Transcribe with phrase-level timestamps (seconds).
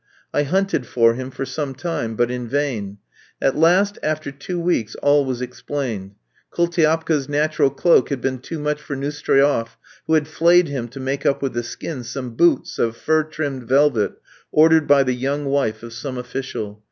[0.33, 2.97] I hunted for him for some time, but in vain;
[3.39, 6.15] at last, after two weeks, all was explained.
[6.49, 9.77] Koultiapka's natural cloak had been too much for Neustroief,
[10.07, 13.65] who had flayed him to make up with the skin some boots of fur trimmed
[13.67, 14.13] velvet
[14.51, 16.79] ordered by the young wife of some official.